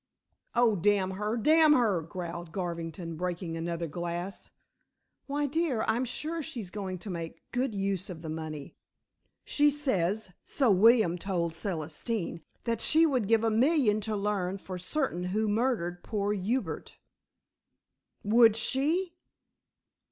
[0.55, 4.49] "Oh, damn her; damn her," growled Garvington, breaking another glass.
[5.27, 5.83] "Why, dear.
[5.83, 8.73] I'm sure she's going to make good use of the money.
[9.45, 14.79] She says so William told Celestine that she would give a million to learn for
[14.79, 16.97] certain who murdered poor Hubert."
[18.23, 19.13] "Would she?